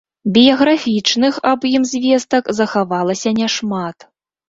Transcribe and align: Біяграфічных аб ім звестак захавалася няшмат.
Біяграфічных 0.37 1.37
аб 1.51 1.69
ім 1.73 1.87
звестак 1.91 2.51
захавалася 2.63 3.39
няшмат. 3.45 4.13